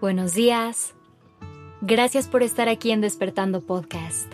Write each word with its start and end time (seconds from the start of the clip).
Buenos 0.00 0.32
días. 0.34 0.94
Gracias 1.80 2.28
por 2.28 2.44
estar 2.44 2.68
aquí 2.68 2.92
en 2.92 3.00
Despertando 3.00 3.62
Podcast. 3.62 4.32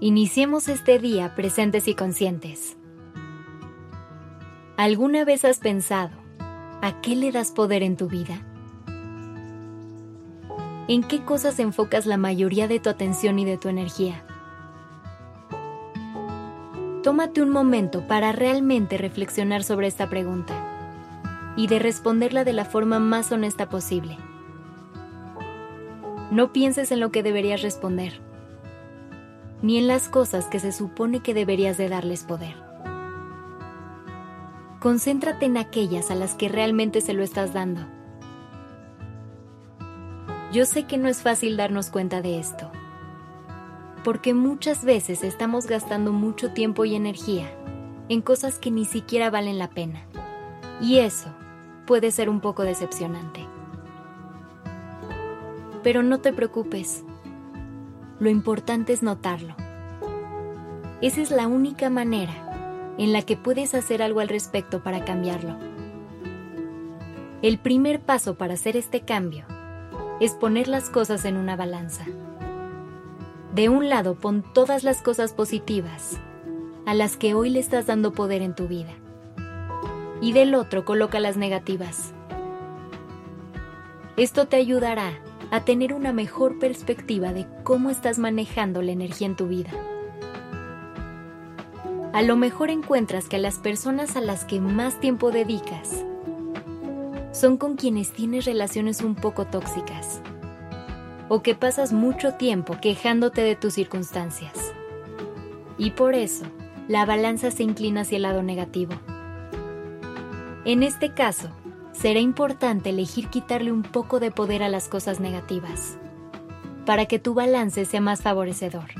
Iniciemos 0.00 0.66
este 0.66 0.98
día 0.98 1.36
presentes 1.36 1.86
y 1.86 1.94
conscientes. 1.94 2.76
¿Alguna 4.76 5.24
vez 5.24 5.44
has 5.44 5.60
pensado 5.60 6.10
a 6.82 7.00
qué 7.02 7.14
le 7.14 7.30
das 7.30 7.52
poder 7.52 7.84
en 7.84 7.96
tu 7.96 8.08
vida? 8.08 8.44
¿En 10.88 11.04
qué 11.04 11.24
cosas 11.24 11.60
enfocas 11.60 12.04
la 12.04 12.16
mayoría 12.16 12.66
de 12.66 12.80
tu 12.80 12.90
atención 12.90 13.38
y 13.38 13.44
de 13.44 13.58
tu 13.58 13.68
energía? 13.68 14.24
Tómate 17.04 17.42
un 17.42 17.50
momento 17.50 18.08
para 18.08 18.32
realmente 18.32 18.98
reflexionar 18.98 19.62
sobre 19.62 19.86
esta 19.86 20.10
pregunta 20.10 20.65
y 21.56 21.66
de 21.66 21.78
responderla 21.78 22.44
de 22.44 22.52
la 22.52 22.64
forma 22.64 22.98
más 22.98 23.32
honesta 23.32 23.68
posible. 23.68 24.18
No 26.30 26.52
pienses 26.52 26.92
en 26.92 27.00
lo 27.00 27.10
que 27.10 27.22
deberías 27.22 27.62
responder, 27.62 28.20
ni 29.62 29.78
en 29.78 29.86
las 29.86 30.08
cosas 30.08 30.46
que 30.46 30.60
se 30.60 30.72
supone 30.72 31.20
que 31.20 31.34
deberías 31.34 31.76
de 31.76 31.88
darles 31.88 32.24
poder. 32.24 32.54
Concéntrate 34.80 35.46
en 35.46 35.56
aquellas 35.56 36.10
a 36.10 36.14
las 36.14 36.34
que 36.34 36.48
realmente 36.48 37.00
se 37.00 37.14
lo 37.14 37.22
estás 37.22 37.52
dando. 37.52 37.80
Yo 40.52 40.64
sé 40.64 40.84
que 40.84 40.98
no 40.98 41.08
es 41.08 41.22
fácil 41.22 41.56
darnos 41.56 41.90
cuenta 41.90 42.22
de 42.22 42.38
esto 42.38 42.70
porque 44.06 44.34
muchas 44.34 44.84
veces 44.84 45.24
estamos 45.24 45.66
gastando 45.66 46.12
mucho 46.12 46.52
tiempo 46.52 46.84
y 46.84 46.94
energía 46.94 47.50
en 48.08 48.22
cosas 48.22 48.60
que 48.60 48.70
ni 48.70 48.84
siquiera 48.84 49.30
valen 49.30 49.58
la 49.58 49.68
pena. 49.68 50.06
Y 50.80 50.98
eso 50.98 51.34
puede 51.86 52.10
ser 52.10 52.28
un 52.28 52.40
poco 52.40 52.62
decepcionante. 52.62 53.46
Pero 55.82 56.02
no 56.02 56.18
te 56.18 56.32
preocupes. 56.32 57.04
Lo 58.18 58.28
importante 58.28 58.92
es 58.92 59.02
notarlo. 59.02 59.54
Esa 61.00 61.20
es 61.20 61.30
la 61.30 61.46
única 61.46 61.90
manera 61.90 62.94
en 62.98 63.12
la 63.12 63.22
que 63.22 63.36
puedes 63.36 63.74
hacer 63.74 64.02
algo 64.02 64.20
al 64.20 64.28
respecto 64.28 64.82
para 64.82 65.04
cambiarlo. 65.04 65.56
El 67.42 67.58
primer 67.58 68.00
paso 68.00 68.36
para 68.36 68.54
hacer 68.54 68.76
este 68.76 69.02
cambio 69.02 69.44
es 70.20 70.32
poner 70.32 70.68
las 70.68 70.88
cosas 70.88 71.24
en 71.26 71.36
una 71.36 71.54
balanza. 71.54 72.06
De 73.54 73.68
un 73.68 73.88
lado 73.88 74.14
pon 74.14 74.42
todas 74.54 74.84
las 74.84 75.02
cosas 75.02 75.32
positivas 75.34 76.18
a 76.86 76.94
las 76.94 77.16
que 77.16 77.34
hoy 77.34 77.50
le 77.50 77.58
estás 77.58 77.86
dando 77.86 78.12
poder 78.12 78.42
en 78.42 78.54
tu 78.54 78.66
vida. 78.66 78.94
Y 80.20 80.32
del 80.32 80.54
otro 80.54 80.84
coloca 80.84 81.20
las 81.20 81.36
negativas. 81.36 82.12
Esto 84.16 84.46
te 84.46 84.56
ayudará 84.56 85.12
a 85.50 85.64
tener 85.64 85.92
una 85.92 86.12
mejor 86.12 86.58
perspectiva 86.58 87.32
de 87.32 87.46
cómo 87.62 87.90
estás 87.90 88.18
manejando 88.18 88.82
la 88.82 88.92
energía 88.92 89.26
en 89.26 89.36
tu 89.36 89.46
vida. 89.46 89.70
A 92.12 92.22
lo 92.22 92.36
mejor 92.36 92.70
encuentras 92.70 93.28
que 93.28 93.38
las 93.38 93.58
personas 93.58 94.16
a 94.16 94.22
las 94.22 94.44
que 94.46 94.58
más 94.60 95.00
tiempo 95.00 95.30
dedicas 95.30 96.02
son 97.32 97.58
con 97.58 97.76
quienes 97.76 98.12
tienes 98.12 98.46
relaciones 98.46 99.02
un 99.02 99.14
poco 99.14 99.44
tóxicas 99.44 100.22
o 101.28 101.42
que 101.42 101.54
pasas 101.54 101.92
mucho 101.92 102.34
tiempo 102.34 102.78
quejándote 102.80 103.42
de 103.42 103.56
tus 103.56 103.74
circunstancias. 103.74 104.72
Y 105.76 105.90
por 105.90 106.14
eso, 106.14 106.46
la 106.88 107.04
balanza 107.04 107.50
se 107.50 107.64
inclina 107.64 108.02
hacia 108.02 108.16
el 108.16 108.22
lado 108.22 108.42
negativo. 108.42 108.94
En 110.66 110.82
este 110.82 111.14
caso, 111.14 111.48
será 111.92 112.18
importante 112.18 112.90
elegir 112.90 113.28
quitarle 113.28 113.70
un 113.70 113.84
poco 113.84 114.18
de 114.18 114.32
poder 114.32 114.64
a 114.64 114.68
las 114.68 114.88
cosas 114.88 115.20
negativas, 115.20 115.96
para 116.84 117.06
que 117.06 117.20
tu 117.20 117.34
balance 117.34 117.84
sea 117.84 118.00
más 118.00 118.22
favorecedor. 118.22 118.90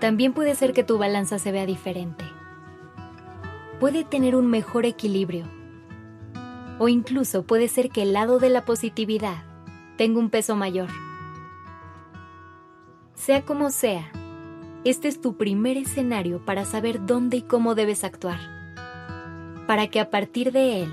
También 0.00 0.32
puede 0.32 0.56
ser 0.56 0.72
que 0.72 0.82
tu 0.82 0.98
balanza 0.98 1.38
se 1.38 1.52
vea 1.52 1.66
diferente. 1.66 2.24
Puede 3.78 4.02
tener 4.02 4.34
un 4.34 4.48
mejor 4.48 4.86
equilibrio. 4.86 5.44
O 6.80 6.88
incluso 6.88 7.44
puede 7.44 7.68
ser 7.68 7.90
que 7.90 8.02
el 8.02 8.12
lado 8.12 8.40
de 8.40 8.50
la 8.50 8.64
positividad 8.64 9.44
tengo 9.96 10.18
un 10.18 10.30
peso 10.30 10.56
mayor. 10.56 10.88
Sea 13.14 13.44
como 13.44 13.70
sea, 13.70 14.10
este 14.82 15.06
es 15.06 15.20
tu 15.20 15.36
primer 15.36 15.76
escenario 15.76 16.44
para 16.44 16.64
saber 16.64 17.06
dónde 17.06 17.36
y 17.36 17.42
cómo 17.42 17.76
debes 17.76 18.02
actuar, 18.02 18.59
para 19.70 19.86
que 19.86 20.00
a 20.00 20.10
partir 20.10 20.50
de 20.50 20.82
él 20.82 20.92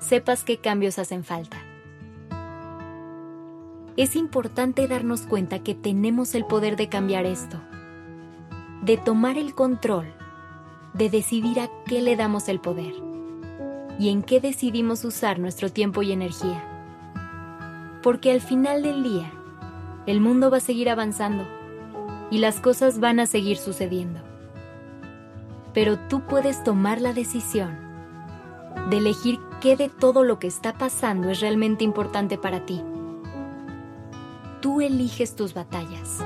sepas 0.00 0.44
qué 0.44 0.58
cambios 0.58 0.98
hacen 0.98 1.24
falta. 1.24 1.56
Es 3.96 4.16
importante 4.16 4.86
darnos 4.86 5.22
cuenta 5.22 5.60
que 5.60 5.74
tenemos 5.74 6.34
el 6.34 6.44
poder 6.44 6.76
de 6.76 6.90
cambiar 6.90 7.24
esto, 7.24 7.58
de 8.82 8.98
tomar 8.98 9.38
el 9.38 9.54
control, 9.54 10.12
de 10.92 11.08
decidir 11.08 11.58
a 11.58 11.70
qué 11.86 12.02
le 12.02 12.16
damos 12.16 12.50
el 12.50 12.60
poder 12.60 12.92
y 13.98 14.10
en 14.10 14.22
qué 14.22 14.40
decidimos 14.42 15.02
usar 15.06 15.38
nuestro 15.38 15.72
tiempo 15.72 16.02
y 16.02 16.12
energía 16.12 16.62
porque 18.02 18.30
al 18.30 18.42
final 18.42 18.82
del 18.82 19.04
día, 19.04 19.32
el 20.06 20.20
mundo 20.20 20.50
va 20.50 20.58
a 20.58 20.60
seguir 20.60 20.90
avanzando 20.90 21.48
y 22.30 22.40
las 22.40 22.60
cosas 22.60 23.00
van 23.00 23.20
a 23.20 23.26
seguir 23.26 23.56
sucediendo. 23.56 24.20
Pero 25.72 25.98
tú 26.10 26.26
puedes 26.26 26.62
tomar 26.62 27.00
la 27.00 27.14
decisión 27.14 27.85
de 28.90 28.98
elegir 28.98 29.40
qué 29.60 29.76
de 29.76 29.88
todo 29.88 30.22
lo 30.22 30.38
que 30.38 30.46
está 30.46 30.72
pasando 30.74 31.30
es 31.30 31.40
realmente 31.40 31.84
importante 31.84 32.38
para 32.38 32.64
ti. 32.64 32.82
Tú 34.60 34.80
eliges 34.80 35.34
tus 35.34 35.54
batallas. 35.54 36.18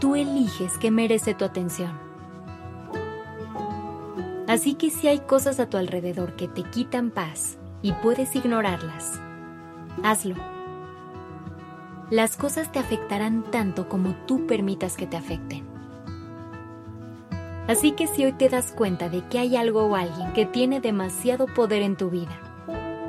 Tú 0.00 0.14
eliges 0.14 0.78
qué 0.78 0.90
merece 0.90 1.34
tu 1.34 1.44
atención. 1.44 1.92
Así 4.46 4.74
que 4.74 4.90
si 4.90 5.08
hay 5.08 5.18
cosas 5.18 5.60
a 5.60 5.68
tu 5.68 5.76
alrededor 5.76 6.34
que 6.36 6.48
te 6.48 6.62
quitan 6.62 7.10
paz 7.10 7.58
y 7.82 7.92
puedes 7.92 8.34
ignorarlas, 8.34 9.20
hazlo. 10.02 10.36
Las 12.10 12.36
cosas 12.36 12.72
te 12.72 12.78
afectarán 12.78 13.42
tanto 13.50 13.90
como 13.90 14.14
tú 14.26 14.46
permitas 14.46 14.96
que 14.96 15.06
te 15.06 15.18
afecten. 15.18 15.67
Así 17.68 17.92
que 17.92 18.06
si 18.06 18.24
hoy 18.24 18.32
te 18.32 18.48
das 18.48 18.72
cuenta 18.72 19.10
de 19.10 19.20
que 19.28 19.38
hay 19.38 19.54
algo 19.54 19.84
o 19.84 19.94
alguien 19.94 20.32
que 20.32 20.46
tiene 20.46 20.80
demasiado 20.80 21.46
poder 21.46 21.82
en 21.82 21.96
tu 21.96 22.08
vida 22.08 22.40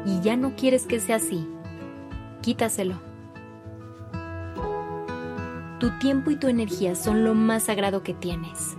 y 0.05 0.19
ya 0.19 0.35
no 0.35 0.55
quieres 0.57 0.85
que 0.85 0.99
sea 0.99 1.15
así, 1.15 1.47
quítaselo. 2.41 2.95
Tu 5.79 5.97
tiempo 5.99 6.29
y 6.29 6.35
tu 6.35 6.49
energía 6.49 6.95
son 6.95 7.23
lo 7.23 7.35
más 7.35 7.63
sagrado 7.63 8.03
que 8.03 8.13
tienes. 8.13 8.75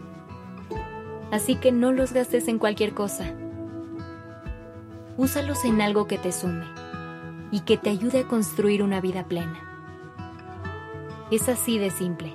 Así 1.31 1.57
que 1.57 1.73
no 1.73 1.93
los 1.93 2.13
gastes 2.13 2.47
en 2.49 2.59
cualquier 2.59 2.93
cosa. 2.93 3.33
Úsalos 5.17 5.65
en 5.65 5.81
algo 5.81 6.07
que 6.07 6.19
te 6.19 6.31
sume 6.31 6.67
y 7.51 7.61
que 7.61 7.79
te 7.79 7.89
ayude 7.89 8.21
a 8.21 8.29
construir 8.29 8.83
una 8.83 9.01
vida 9.01 9.25
plena. 9.25 9.59
Es 11.31 11.49
así 11.49 11.79
de 11.79 11.91
simple. 11.91 12.35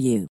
you. 0.01 0.27